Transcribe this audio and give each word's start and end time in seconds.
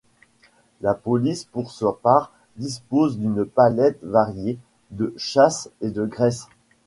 La 0.81 0.95
police 0.95 1.45
pour 1.45 1.71
sa 1.71 1.91
part 1.91 2.31
dispose 2.57 3.19
d’une 3.19 3.45
palette 3.45 3.99
variée 4.01 4.57
de 4.89 5.13
chasse 5.19 5.69
et 5.79 5.91
de 5.91 6.07
graisse. 6.07 6.47